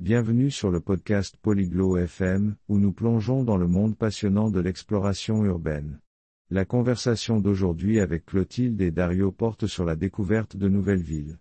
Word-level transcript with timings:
Bienvenue 0.00 0.50
sur 0.50 0.70
le 0.70 0.80
podcast 0.80 1.36
Polyglot 1.42 1.98
FM, 1.98 2.56
où 2.68 2.78
nous 2.78 2.90
plongeons 2.90 3.44
dans 3.44 3.58
le 3.58 3.66
monde 3.66 3.98
passionnant 3.98 4.48
de 4.48 4.58
l'exploration 4.58 5.44
urbaine. 5.44 6.00
La 6.48 6.64
conversation 6.64 7.38
d'aujourd'hui 7.38 8.00
avec 8.00 8.24
Clotilde 8.24 8.80
et 8.80 8.92
Dario 8.92 9.30
porte 9.30 9.66
sur 9.66 9.84
la 9.84 9.96
découverte 9.96 10.56
de 10.56 10.70
nouvelles 10.70 11.02
villes. 11.02 11.36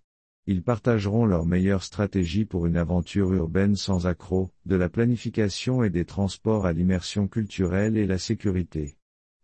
Ils 0.45 0.61
partageront 0.61 1.25
leurs 1.25 1.45
meilleures 1.45 1.85
stratégies 1.85 2.43
pour 2.43 2.65
une 2.65 2.75
aventure 2.75 3.31
urbaine 3.31 3.77
sans 3.77 4.07
accroc, 4.07 4.51
de 4.65 4.75
la 4.75 4.89
planification 4.89 5.81
et 5.81 5.89
des 5.89 6.03
transports 6.03 6.65
à 6.65 6.73
l'immersion 6.73 7.29
culturelle 7.29 7.95
et 7.95 8.07
la 8.07 8.17
sécurité. 8.17 8.98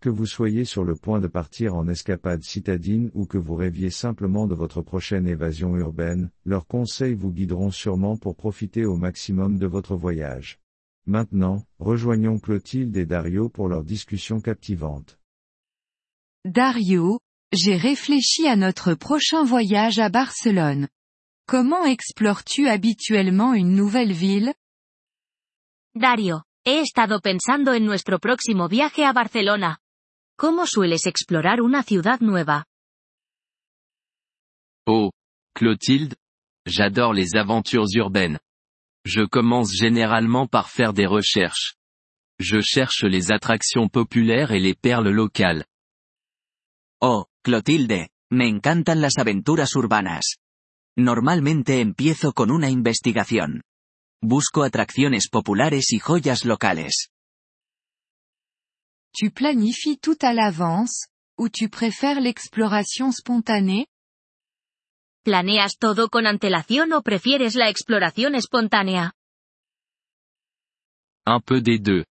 Que 0.06 0.12
vous 0.12 0.28
soyez 0.28 0.66
sur 0.66 0.84
le 0.84 0.96
point 0.96 1.20
de 1.20 1.26
partir 1.26 1.74
en 1.74 1.88
escapade 1.88 2.44
citadine 2.44 3.10
ou 3.16 3.26
que 3.26 3.40
vous 3.40 3.56
rêviez 3.56 3.90
simplement 3.90 4.46
de 4.46 4.54
votre 4.54 4.84
prochaine 4.84 5.28
évasion 5.28 5.76
urbaine, 5.78 6.30
leurs 6.46 6.68
conseils 6.68 7.16
vous 7.16 7.32
guideront 7.32 7.72
sûrement 7.72 8.16
pour 8.16 8.36
profiter 8.36 8.86
au 8.86 8.98
maximum 8.98 9.58
de 9.58 9.66
votre 9.66 9.96
voyage. 9.96 10.60
Maintenant, 11.08 11.64
rejoignons 11.80 12.38
Clotilde 12.38 12.96
et 12.96 13.08
Dario 13.08 13.50
pour 13.50 13.68
leur 13.68 13.84
discussion 13.84 14.42
captivante. 14.42 15.18
Dario, 16.46 17.20
j'ai 17.52 17.76
réfléchi 17.76 18.48
à 18.48 18.56
notre 18.56 18.94
prochain 18.94 19.44
voyage 19.44 19.98
à 19.98 20.10
Barcelone. 20.10 20.88
Comment 21.48 21.84
explores-tu 21.84 22.68
habituellement 22.68 23.56
une 23.56 23.74
nouvelle 23.74 24.14
ville? 24.14 24.54
Dario, 25.96 26.44
he 26.64 26.82
estado 26.82 27.22
pensando 27.22 27.74
en 27.74 27.84
nuestro 27.84 28.20
próximo 28.20 28.68
viaje 28.68 29.04
a 29.04 29.12
Barcelona. 29.12 29.80
¿Cómo 30.38 30.68
sueles 30.68 31.06
explorar 31.06 31.62
una 31.62 31.82
ciudad 31.82 32.20
nueva? 32.20 32.66
Oh, 34.86 35.12
Clotilde, 35.54 36.18
j'adore 36.66 37.14
les 37.14 37.36
aventures 37.36 37.96
urbaines. 37.96 38.40
Je 39.06 39.26
commence 39.26 39.72
généralement 39.72 40.46
par 40.46 40.70
faire 40.70 40.92
des 40.92 41.06
recherches. 41.06 41.78
Je 42.38 42.60
cherche 42.60 43.04
les 43.06 43.32
attractions 43.32 43.88
populaires 43.88 44.52
et 44.52 44.60
les 44.60 44.76
perles 44.76 45.12
locales. 45.12 45.64
Oh, 47.02 47.28
Clotilde, 47.42 48.10
me 48.30 48.50
encantan 48.50 49.00
las 49.00 49.18
aventuras 49.18 49.74
urbanas. 49.78 50.36
Normalmente 50.98 51.80
empiezo 51.80 52.34
con 52.34 52.52
una 52.52 52.70
investigación. 52.70 53.62
Busco 54.22 54.64
atracciones 54.64 55.30
populares 55.30 55.94
y 55.94 56.00
joyas 56.00 56.44
locales. 56.44 57.10
Tu 59.16 59.32
planifies 59.32 59.98
tout 59.98 60.18
à 60.22 60.34
l'avance, 60.34 61.08
ou 61.38 61.48
tu 61.48 61.70
préfères 61.70 62.20
l'exploration 62.20 63.14
spontanée? 63.14 63.88
¿Planeas 65.24 65.78
todo 65.80 66.10
con 66.10 66.28
antelación 66.28 66.92
o 66.92 67.02
prefieres 67.02 67.56
la 67.56 67.70
exploración 67.70 68.36
espontánea? 68.36 69.14
Un 71.26 71.40
peu 71.40 71.62
des 71.62 71.80
deux. 71.80 72.04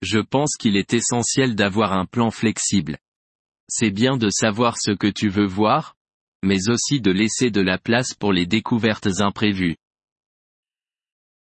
Je 0.00 0.18
pense 0.20 0.56
qu'il 0.56 0.78
est 0.78 0.94
essentiel 0.94 1.54
d'avoir 1.56 1.92
un 1.92 2.06
plan 2.06 2.30
flexible. 2.30 2.98
C'est 3.68 3.90
bien 3.90 4.16
de 4.16 4.30
savoir 4.30 4.78
ce 4.78 4.92
que 4.92 5.12
tu 5.12 5.28
veux 5.28 5.46
voir, 5.46 5.94
mais 6.42 6.70
aussi 6.70 7.02
de 7.02 7.12
laisser 7.12 7.50
de 7.50 7.60
la 7.60 7.76
place 7.76 8.14
pour 8.14 8.32
les 8.32 8.46
découvertes 8.46 9.20
imprévues. 9.20 9.76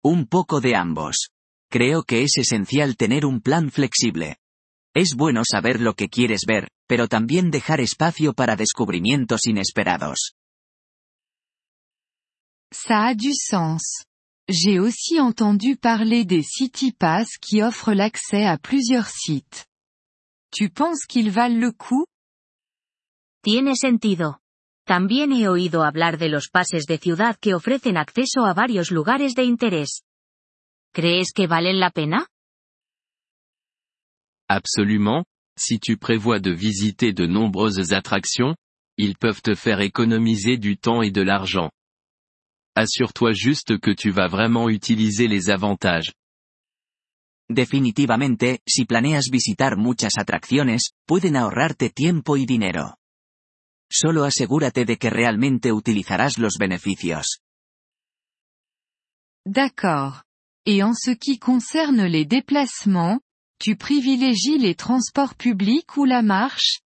Un 0.04 0.24
poco 0.24 0.60
de 0.60 0.74
ambos. 0.74 1.28
Creo 1.70 2.02
que 2.02 2.22
es 2.22 2.38
esencial 2.38 2.96
tener 2.96 3.26
un 3.26 3.40
plan 3.40 3.68
flexible. 3.68 4.36
Es 4.94 5.14
bueno 5.16 5.42
saber 5.50 5.80
lo 5.80 5.94
que 5.94 6.08
quieres 6.08 6.42
ver, 6.46 6.68
pero 6.86 7.08
también 7.08 7.50
dejar 7.50 7.80
espacio 7.80 8.34
para 8.34 8.56
descubrimientos 8.56 9.46
inesperados. 9.46 10.34
Ça 12.70 13.08
a 13.08 13.14
du 13.14 13.32
sens. 13.34 14.04
J'ai 14.48 14.80
aussi 14.80 15.18
entendu 15.18 15.76
parler 15.76 16.24
des 16.24 16.42
City 16.42 16.92
Pass 16.92 17.38
qui 17.38 17.62
offrent 17.62 17.94
l'accès 17.94 18.44
à 18.44 18.58
plusieurs 18.58 19.08
sites. 19.08 19.66
Tu 20.50 20.68
penses 20.68 21.06
qu'ils 21.06 21.30
valent 21.30 21.58
le 21.58 21.72
coup 21.72 22.06
Tiene 23.42 23.76
sentido. 23.76 24.40
También 24.84 25.32
he 25.32 25.48
oído 25.48 25.84
hablar 25.84 26.18
de 26.18 26.28
los 26.28 26.48
pases 26.48 26.86
de 26.86 26.98
ciudad 26.98 27.36
que 27.40 27.54
ofrecen 27.54 27.96
acceso 27.96 28.44
a 28.44 28.52
varios 28.52 28.90
lugares 28.90 29.34
de 29.34 29.44
interés. 29.44 30.02
¿Crees 30.92 31.32
que 31.32 31.46
valen 31.46 31.78
la 31.78 31.90
pena? 31.90 32.26
Absolument, 34.54 35.24
si 35.58 35.80
tu 35.80 35.96
prévois 35.96 36.38
de 36.38 36.50
visiter 36.50 37.14
de 37.14 37.24
nombreuses 37.24 37.94
attractions, 37.94 38.54
ils 38.98 39.16
peuvent 39.16 39.40
te 39.40 39.54
faire 39.54 39.80
économiser 39.80 40.58
du 40.58 40.76
temps 40.76 41.00
et 41.00 41.10
de 41.10 41.22
l'argent. 41.22 41.70
Assure-toi 42.74 43.32
juste 43.32 43.78
que 43.78 43.90
tu 43.90 44.10
vas 44.10 44.28
vraiment 44.28 44.68
utiliser 44.68 45.26
les 45.26 45.48
avantages. 45.48 46.12
Definitivamente, 47.48 48.60
si 48.68 48.84
planeas 48.84 49.30
visitar 49.32 49.78
muchas 49.78 50.18
atracciones, 50.18 50.92
pueden 51.06 51.36
ahorrarte 51.36 51.88
tiempo 51.88 52.36
y 52.36 52.44
dinero. 52.44 52.98
Solo 53.90 54.24
asegúrate 54.24 54.84
de 54.84 54.98
que 54.98 55.08
realmente 55.08 55.72
utilizarás 55.72 56.36
los 56.36 56.58
beneficios. 56.58 57.40
D'accord. 59.46 60.24
Et 60.66 60.82
en 60.82 60.94
ce 60.94 61.16
qui 61.16 61.38
concerne 61.38 62.04
les 62.04 62.26
déplacements, 62.26 63.22
tu 63.62 63.76
privilégies 63.76 64.58
les 64.58 64.74
transports 64.74 65.36
publics 65.36 65.96
ou 65.96 66.04
la 66.04 66.20
marche? 66.20 66.80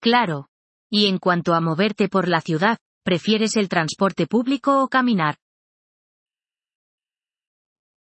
Claro. 0.00 0.48
Y 0.90 1.06
en 1.06 1.18
cuanto 1.18 1.54
a 1.54 1.60
moverte 1.60 2.08
por 2.08 2.26
la 2.26 2.40
ciudad, 2.40 2.78
¿prefieres 3.04 3.56
el 3.56 3.68
transporte 3.68 4.26
público 4.26 4.82
o 4.82 4.88
caminar? 4.88 5.36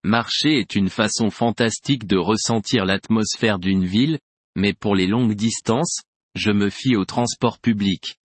Marcher 0.04 0.58
est 0.58 0.74
une 0.76 0.90
façon 0.90 1.30
fantastique 1.30 2.08
de 2.08 2.18
ressentir 2.18 2.84
l'atmosphère 2.84 3.60
d'une 3.60 3.86
ville, 3.86 4.20
mais 4.56 4.74
pour 4.74 4.96
les 4.96 5.06
longues 5.06 5.36
distances, 5.36 6.02
je 6.34 6.52
me 6.52 6.72
fie 6.72 6.96
aux 6.96 7.06
transports 7.06 7.60
publics. 7.60 8.18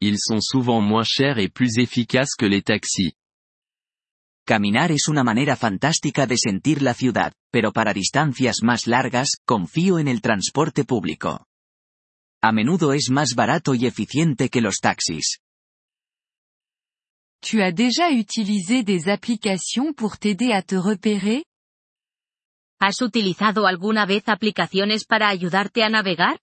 Ils 0.00 0.20
sont 0.20 0.40
souvent 0.40 0.80
moins 0.80 1.04
chers 1.04 1.38
et 1.38 1.48
plus 1.48 1.78
efficaces 1.78 2.36
que 2.38 2.46
les 2.46 2.62
taxis. 2.62 3.14
Caminar 4.48 4.92
es 4.92 5.08
una 5.08 5.24
manera 5.24 5.56
fantástica 5.56 6.26
de 6.26 6.38
sentir 6.38 6.80
la 6.80 6.94
ciudad, 6.94 7.34
pero 7.52 7.70
para 7.70 7.92
distancias 7.92 8.62
más 8.62 8.86
largas, 8.86 9.36
confío 9.44 9.98
en 9.98 10.08
el 10.08 10.22
transporte 10.22 10.84
público. 10.84 11.44
A 12.42 12.50
menudo 12.50 12.94
es 12.94 13.10
más 13.10 13.34
barato 13.34 13.74
y 13.74 13.84
eficiente 13.84 14.48
que 14.48 14.62
los 14.62 14.78
taxis. 14.80 15.40
Tu 17.42 17.60
as 17.60 17.74
déjà 17.74 18.10
utilisé 18.10 18.82
des 18.82 19.08
applications 19.08 19.92
pour 19.92 20.16
t'aider 20.16 20.54
à 20.54 20.62
te 20.62 20.76
repérer 20.76 21.44
¿Has 22.80 23.02
utilizado 23.02 23.66
alguna 23.66 24.06
vez 24.06 24.30
aplicaciones 24.30 25.04
para 25.04 25.28
ayudarte 25.28 25.82
a 25.82 25.90
navegar? 25.90 26.38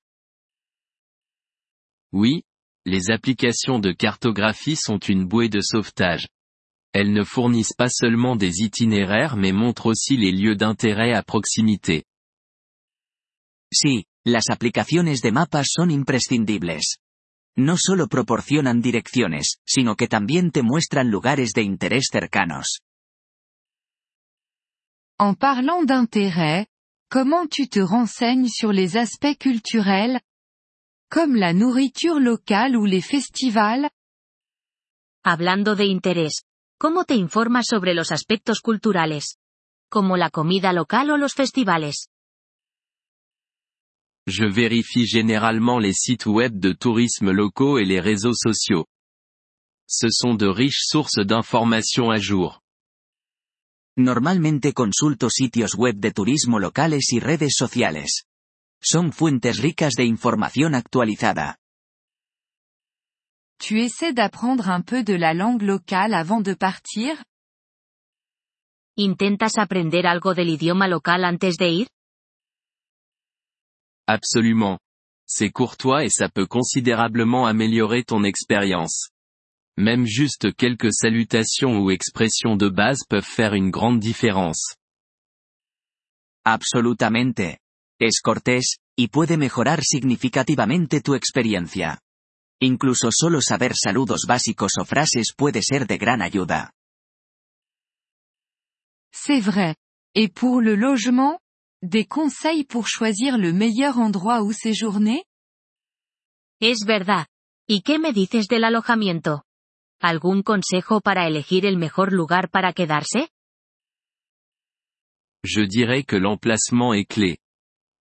Oui, 2.14 2.44
les 2.86 3.10
applications 3.10 3.80
de 3.80 3.94
cartographie 3.94 4.76
sont 4.76 5.00
une 5.10 5.26
bouée 5.26 5.50
de 5.50 5.62
sauvetage. 5.62 6.28
Elles 6.98 7.12
ne 7.12 7.26
fournissent 7.26 7.74
pas 7.74 7.90
seulement 7.90 8.38
des 8.38 8.62
itinéraires 8.62 9.36
mais 9.36 9.52
montrent 9.52 9.88
aussi 9.88 10.16
les 10.16 10.32
lieux 10.32 10.56
d'intérêt 10.56 11.12
à 11.12 11.24
proximité. 11.24 12.06
Sí, 13.70 14.06
las 14.24 14.50
aplicaciones 14.50 15.20
de 15.22 15.30
mapas 15.30 15.66
son 15.68 15.90
imprescindibles. 15.90 16.80
No 17.58 17.76
solo 17.76 18.08
proporcionan 18.08 18.80
direcciones, 18.80 19.58
sino 19.66 19.98
que 19.98 20.08
también 20.08 20.52
te 20.52 20.64
muestran 20.64 21.10
lugares 21.10 21.52
de 21.54 21.64
interés 21.64 22.08
cercanos. 22.10 22.80
En 25.20 25.34
parlant 25.36 25.84
d'intérêt, 25.84 26.68
comment 27.10 27.46
tu 27.46 27.68
te 27.68 27.82
renseignes 27.82 28.48
sur 28.48 28.72
les 28.72 28.96
aspects 28.96 29.38
culturels 29.38 30.22
Comme 31.10 31.36
la 31.36 31.52
nourriture 31.52 32.22
locale 32.22 32.78
ou 32.78 32.86
les 32.86 33.02
festivals? 33.02 33.90
Hablando 35.26 35.76
de 35.76 35.84
interés, 35.84 36.46
¿cómo 36.78 37.06
te 37.06 37.16
informas 37.16 37.66
sobre 37.70 37.94
los 37.94 38.12
aspectos 38.12 38.60
culturales? 38.62 39.38
Como 39.90 40.18
la 40.18 40.30
comida 40.30 40.74
local 40.74 41.10
o 41.12 41.18
los 41.18 41.34
festivales. 41.34 42.10
Je 44.28 44.46
vérifie 44.48 45.06
généralement 45.06 45.80
les 45.80 45.94
sites 45.94 46.26
web 46.26 46.60
de 46.60 46.74
tourisme 46.74 47.32
locaux 47.32 47.78
et 47.78 47.86
les 47.86 48.02
réseaux 48.02 48.34
sociaux. 48.34 48.86
Ce 49.88 50.08
sont 50.10 50.36
de 50.36 50.48
riches 50.48 50.84
sources 50.88 51.24
d'informations 51.24 52.10
à 52.10 52.18
jour. 52.18 52.62
Normalmente 53.98 54.74
consulto 54.74 55.30
sitios 55.30 55.76
web 55.76 56.00
de 56.00 56.12
turismo 56.12 56.60
locales 56.60 57.14
y 57.14 57.20
redes 57.20 57.56
sociales. 57.56 58.26
Son 58.82 59.12
fuentes 59.12 59.60
ricas 59.60 59.94
de 59.94 60.06
información 60.06 60.76
actualizada. 60.76 61.58
Tu 63.60 63.82
essaies 63.82 64.14
d'apprendre 64.14 64.70
un 64.70 64.82
peu 64.82 65.04
de 65.04 65.14
la 65.14 65.34
langue 65.34 65.64
locale 65.64 66.14
avant 66.14 66.42
de 66.42 66.54
partir? 66.54 67.24
¿Intentas 68.98 69.58
aprender 69.58 70.06
algo 70.06 70.34
del 70.34 70.50
idioma 70.50 70.88
local 70.88 71.26
antes 71.26 71.58
de 71.58 71.70
ir? 71.70 71.88
Absolument. 74.08 74.80
C'est 75.28 75.50
courtois 75.50 76.06
et 76.06 76.10
ça 76.10 76.30
peut 76.30 76.46
considérablement 76.46 77.48
améliorer 77.48 78.04
ton 78.04 78.24
expérience. 78.24 79.10
Même 79.78 80.06
juste 80.06 80.56
quelques 80.56 80.94
salutations 80.94 81.80
ou 81.80 81.92
expressions 81.92 82.56
de 82.56 82.70
base 82.70 83.04
peuvent 83.10 83.26
faire 83.26 83.54
une 83.54 83.72
grande 83.72 84.00
différence. 84.00 84.76
Absolutamente. 86.46 87.60
Es 88.00 88.22
cortés, 88.22 88.78
y 88.96 89.08
puede 89.08 89.38
mejorar 89.38 89.82
significativamente 89.84 91.02
tu 91.02 91.16
experiencia. 91.16 92.00
Incluso 92.62 93.10
solo 93.12 93.42
saber 93.42 93.74
saludos 93.76 94.26
básicos 94.28 94.74
o 94.80 94.86
frases 94.86 95.34
puede 95.36 95.62
ser 95.62 95.88
de 95.88 95.98
gran 95.98 96.22
ayuda. 96.22 96.72
C'est 99.12 99.42
vrai. 99.42 99.76
Et 100.14 100.30
pour 100.30 100.62
le 100.62 100.76
logement? 100.76 101.40
Des 101.82 102.06
conseils 102.06 102.64
pour 102.64 102.88
choisir 102.88 103.38
le 103.38 103.54
meilleur 103.54 103.98
endroit 104.00 104.42
où 104.42 104.54
séjourner? 104.54 105.26
Es 106.62 106.86
verdad. 106.86 107.28
¿Y 107.68 107.82
qué 107.82 108.00
me 108.00 108.14
dices 108.14 108.48
del 108.48 108.64
alojamiento? 108.64 109.44
¿Algún 110.02 110.42
consejo 110.42 111.02
para 111.02 111.28
elegir 111.28 111.66
el 111.66 111.78
mejor 111.78 112.14
lugar 112.14 112.50
para 112.50 112.74
quedarse? 112.74 113.30
Je 115.44 115.68
dirais 115.68 116.06
que 116.06 116.18
l'emplacement 116.18 116.94
est 116.94 117.06
clé. 117.06 117.38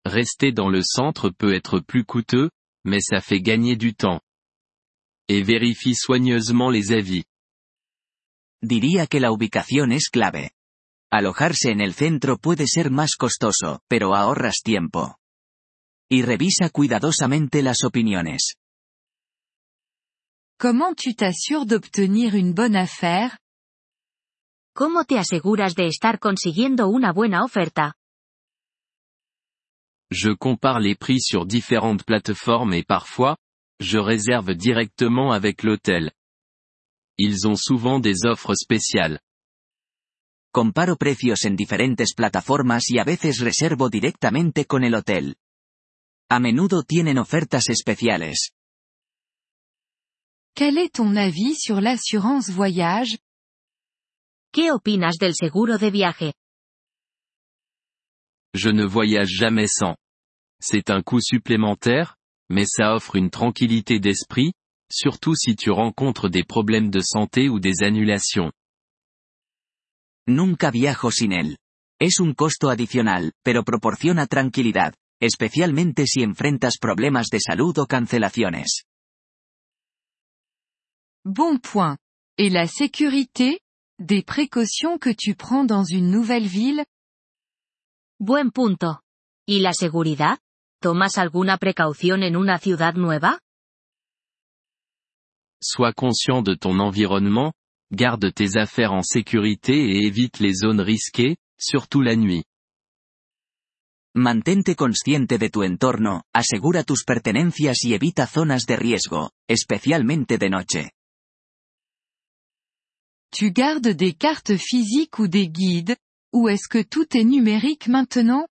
Rester 0.07 0.53
dans 0.53 0.71
le 0.71 0.83
centre 0.83 1.31
peut 1.31 1.55
être 1.55 1.81
plus 1.81 2.05
coûteux, 2.05 2.51
mais 2.85 3.01
ça 3.01 3.21
fait 3.21 3.41
gagner 3.41 3.77
du 3.77 3.95
temps. 3.95 4.21
Et 5.29 5.43
vérifie 5.43 5.95
soigneusement 5.95 6.71
les 6.71 6.93
avis. 6.93 7.25
Diría 8.63 9.07
que 9.07 9.21
la 9.21 9.33
ubicación 9.33 9.93
es 9.93 10.09
clave. 10.11 10.53
Alojarse 11.11 11.71
en 11.71 11.81
el 11.81 11.95
centro 11.95 12.39
puede 12.39 12.67
ser 12.67 12.91
más 12.91 13.17
costoso, 13.17 13.81
pero 13.89 14.15
ahorras 14.15 14.61
tiempo. 14.63 15.17
Y 16.11 16.23
revisa 16.23 16.71
cuidadosamente 16.71 17.63
las 17.63 17.85
opiniones. 17.85 18.55
Comment 20.59 20.95
tu 20.95 21.15
t'assures 21.15 21.67
d'obtenir 21.67 22.35
une 22.35 22.53
bonne 22.53 22.77
affaire? 22.77 23.39
¿Cómo 24.75 25.05
te 25.05 25.19
aseguras 25.19 25.75
de 25.75 25.87
estar 25.87 26.19
consiguiendo 26.19 26.89
una 26.89 27.13
buena 27.13 27.45
oferta? 27.45 27.95
Je 30.11 30.37
compare 30.37 30.81
les 30.81 30.97
prix 30.97 31.21
sur 31.21 31.47
différentes 31.47 32.05
plateformes 32.05 32.75
et 32.75 32.85
parfois, 32.85 33.37
je 33.81 33.99
réserve 33.99 34.55
directement 34.55 35.33
avec 35.33 35.63
l'hôtel. 35.63 36.13
Ils 37.19 37.47
ont 37.47 37.57
souvent 37.57 38.01
des 38.01 38.25
offres 38.25 38.55
spéciales. 38.55 39.21
Comparo 40.53 40.97
precios 40.97 41.45
en 41.47 41.57
diferentes 41.57 42.15
plataformas 42.17 42.85
y 42.89 42.99
a 42.99 43.05
veces 43.05 43.41
reservo 43.41 43.89
directamente 43.89 44.67
con 44.67 44.85
el 44.85 44.95
hotel. 44.95 45.37
A 46.31 46.39
menudo 46.39 46.83
tienen 46.85 47.19
ofertas 47.19 47.69
especiales. 47.69 48.53
Quel 50.55 50.79
est 50.79 50.95
ton 50.95 51.17
avis 51.17 51.57
sur 51.59 51.81
l'assurance 51.81 52.51
voyage? 52.51 53.19
¿Qué 54.53 54.71
opinas 54.71 55.17
del 55.19 55.35
seguro 55.35 55.79
de 55.79 55.91
viaje? 55.91 56.35
Je 58.55 58.71
ne 58.71 58.85
voyage 58.87 59.31
jamais 59.31 59.67
sans. 59.67 59.97
C'est 60.61 60.91
un 60.91 61.03
coût 61.03 61.21
supplémentaire, 61.21 62.14
mais 62.49 62.67
ça 62.67 62.95
offre 62.95 63.17
une 63.17 63.31
tranquillité 63.31 64.01
d'esprit, 64.01 64.53
surtout 64.91 65.35
si 65.35 65.57
tu 65.57 65.71
rencontres 65.71 66.29
des 66.29 66.45
problèmes 66.45 66.91
de 66.91 67.01
santé 67.01 67.49
ou 67.49 67.61
des 67.61 67.83
annulations. 67.83 68.53
Nunca 70.27 70.71
viajo 70.71 71.11
sin 71.11 71.33
él. 71.33 71.59
Es 72.01 72.21
un 72.21 72.35
costo 72.35 72.69
adicional, 72.69 73.33
pero 73.43 73.63
proporciona 73.63 74.27
tranquilidad, 74.27 74.95
especialmente 75.21 76.07
si 76.07 76.23
enfrentas 76.23 76.79
problemas 76.79 77.29
de 77.29 77.41
salud 77.41 77.79
o 77.79 77.87
cancelaciones. 77.87 78.85
Bon 81.25 81.59
point. 81.59 81.97
Et 82.37 82.51
la 82.51 82.67
sécurité? 82.67 83.61
Des 83.99 84.23
précautions 84.23 84.99
que 84.99 85.11
tu 85.11 85.35
prends 85.35 85.65
dans 85.65 85.85
une 85.85 86.11
nouvelle 86.11 86.49
ville? 86.49 86.85
Buen 88.19 88.51
punto. 88.51 89.01
¿Y 89.47 89.61
la 89.61 89.73
seguridad? 89.73 90.39
¿Tomas 90.85 91.17
alguna 91.17 91.57
precaución 91.57 92.23
en 92.23 92.37
una 92.37 92.59
ciudad 92.59 92.93
nueva? 92.93 93.39
Sois 95.59 95.95
conscient 95.95 96.43
de 96.43 96.57
ton 96.57 96.79
environnement, 96.79 97.55
garde 97.91 98.31
tes 98.35 98.59
affaires 98.59 98.93
en 98.93 99.03
sécurité 99.03 99.73
et 99.73 100.05
évite 100.05 100.41
les 100.41 100.53
zones 100.53 100.83
risquées, 100.83 101.39
surtout 101.59 102.03
la 102.03 102.17
nuit. 102.17 102.45
Mantente 104.15 104.77
consciente 104.77 105.39
de 105.39 105.49
tu 105.49 105.65
entorno, 105.65 106.25
asegura 106.35 106.85
tus 106.85 107.05
pertenencias 107.05 107.83
y 107.83 107.95
evita 107.95 108.27
zonas 108.27 108.67
de 108.67 108.77
riesgo, 108.77 109.31
especialmente 109.49 110.37
de 110.37 110.51
noche. 110.51 110.91
Tu 113.31 113.53
gardes 113.53 113.97
des 113.97 114.13
cartes 114.13 114.59
physiques 114.59 115.19
ou 115.19 115.29
des 115.29 115.49
guides, 115.49 115.97
ou 116.35 116.51
est-ce 116.51 116.69
que 116.69 116.83
tout 116.83 117.17
est 117.17 117.25
numérique 117.25 117.89
maintenant? 117.89 118.45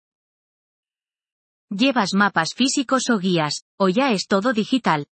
¿Llevas 1.75 2.14
mapas 2.14 2.54
físicos 2.56 3.10
o 3.10 3.18
guías, 3.18 3.64
o 3.80 3.90
ya 3.90 4.12
es 4.12 4.28
todo 4.28 4.54
digital? 4.54 5.08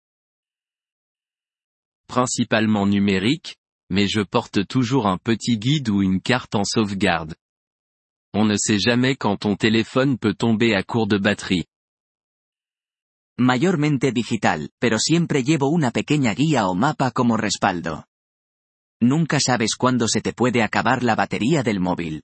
Principalement 2.06 2.84
numérique, 2.84 3.56
mais 3.88 4.08
je 4.08 4.20
porte 4.20 4.66
toujours 4.66 5.06
un 5.06 5.16
petit 5.16 5.56
guide 5.56 5.88
ou 5.88 6.02
une 6.02 6.20
carte 6.20 6.54
en 6.54 6.64
sauvegarde. 6.64 7.34
On 8.34 8.44
ne 8.44 8.58
sait 8.58 8.78
jamais 8.78 9.16
quand 9.16 9.38
ton 9.38 9.56
téléphone 9.56 10.18
peut 10.18 10.34
tomber 10.34 10.74
à 10.74 10.82
court 10.82 11.06
de 11.08 11.16
batterie. 11.16 11.64
Mayormente 13.38 14.12
digital, 14.12 14.68
pero 14.78 14.98
siempre 14.98 15.42
llevo 15.42 15.70
una 15.70 15.90
pequeña 15.90 16.34
guía 16.34 16.68
o 16.68 16.74
mapa 16.74 17.10
como 17.10 17.38
respaldo. 17.38 18.04
Nunca 19.00 19.40
sabes 19.40 19.76
cuándo 19.76 20.08
se 20.08 20.20
te 20.20 20.34
puede 20.34 20.62
acabar 20.62 21.02
la 21.02 21.14
batería 21.14 21.62
del 21.62 21.80
móvil. 21.80 22.22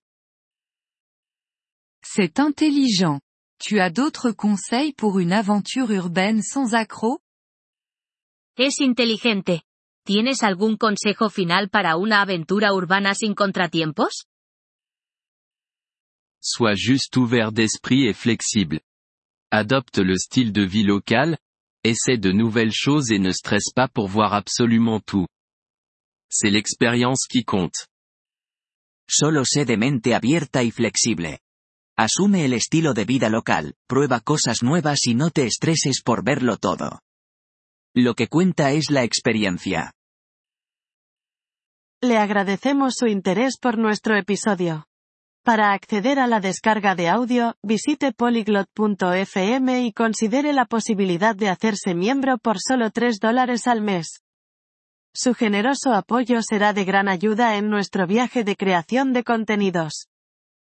C'est 2.05 2.39
intelligent. 2.39 3.23
Tu 3.59 3.81
as 3.81 3.91
d'autres 3.91 4.33
conseils 4.33 4.93
pour 4.93 5.19
une 5.19 5.33
aventure 5.33 5.91
urbaine 5.91 6.43
sans 6.43 6.75
accroc? 6.75 7.21
Es 8.59 8.81
inteligente. 8.81 9.63
¿Tienes 10.05 10.43
algún 10.43 10.77
consejo 10.77 11.31
final 11.31 11.69
para 11.69 11.97
una 11.97 12.21
aventura 12.21 12.73
urbana 12.73 13.15
sin 13.15 13.35
contratiempos? 13.35 14.27
Sois 16.41 16.77
juste 16.77 17.17
ouvert 17.17 17.51
d'esprit 17.51 18.07
et 18.07 18.15
flexible. 18.15 18.81
Adopte 19.51 19.99
le 19.99 20.17
style 20.17 20.53
de 20.53 20.63
vie 20.63 20.85
local, 20.85 21.39
essaie 21.83 22.19
de 22.19 22.31
nouvelles 22.33 22.73
choses 22.73 23.11
et 23.11 23.19
ne 23.19 23.33
stresse 23.33 23.73
pas 23.75 23.89
pour 23.89 24.07
voir 24.07 24.33
absolument 24.33 25.01
tout. 25.01 25.27
C'est 26.29 26.51
l'expérience 26.51 27.27
qui 27.29 27.45
compte. 27.45 27.89
Solo 29.09 29.45
sé 29.45 29.65
de 29.65 29.77
mente 29.77 30.15
abierta 30.15 30.63
y 30.63 30.71
flexible. 30.71 31.39
Asume 31.99 32.45
el 32.45 32.53
estilo 32.53 32.93
de 32.93 33.07
vida 33.07 33.31
local, 33.31 33.75
prueba 33.87 34.21
cosas 34.21 34.63
nuevas 34.63 35.07
y 35.07 35.15
no 35.15 35.31
te 35.31 35.47
estreses 35.47 36.03
por 36.05 36.23
verlo 36.23 36.59
todo. 36.59 37.01
Lo 37.95 38.15
que 38.15 38.29
cuenta 38.29 38.73
es 38.73 38.91
la 38.91 39.03
experiencia. 39.03 39.93
Le 42.03 42.19
agradecemos 42.19 42.97
su 42.99 43.07
interés 43.07 43.57
por 43.59 43.79
nuestro 43.79 44.15
episodio. 44.19 44.87
Para 45.43 45.73
acceder 45.73 46.19
a 46.19 46.27
la 46.27 46.41
descarga 46.41 46.95
de 46.95 47.09
audio, 47.09 47.55
visite 47.63 48.13
polyglot.fm 48.13 49.87
y 49.87 49.93
considere 49.93 50.53
la 50.53 50.67
posibilidad 50.67 51.35
de 51.35 51.49
hacerse 51.49 51.95
miembro 51.95 52.37
por 52.37 52.59
solo 52.61 52.91
3 52.91 53.21
dólares 53.21 53.67
al 53.67 53.81
mes. 53.81 54.23
Su 55.15 55.33
generoso 55.33 55.95
apoyo 55.95 56.41
será 56.43 56.75
de 56.75 56.85
gran 56.85 57.09
ayuda 57.09 57.57
en 57.57 57.71
nuestro 57.71 58.07
viaje 58.07 58.45
de 58.45 58.55
creación 58.55 59.15
de 59.15 59.25
contenidos. 59.25 60.09